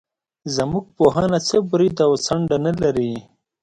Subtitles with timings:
[0.55, 3.11] زموږ پوهنه څه برید او څنډه نه لري.